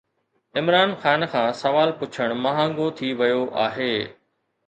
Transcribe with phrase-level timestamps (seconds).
[0.59, 3.93] عمران خان کان سوال پڇڻ مهانگو ٿي ويو آهي